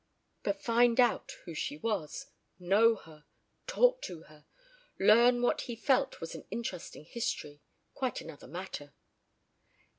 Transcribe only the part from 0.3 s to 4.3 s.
But find out who she was, know her, talk to